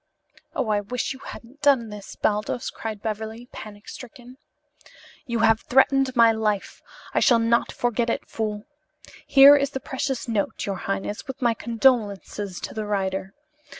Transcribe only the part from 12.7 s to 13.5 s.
the writer."